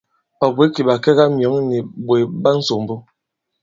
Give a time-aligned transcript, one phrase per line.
[0.45, 2.95] Ɔ̀ bwě kì ɓàkɛgamyɔ̌ŋ nì ɓòt ɓa ǹsòmbo.